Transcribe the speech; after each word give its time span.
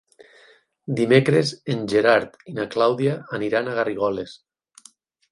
Dimecres 0.99 1.51
en 1.73 1.83
Gerard 1.93 2.39
i 2.51 2.53
na 2.59 2.65
Clàudia 2.75 3.13
aniran 3.39 3.69
a 3.69 3.75
Garrigoles. 3.81 4.33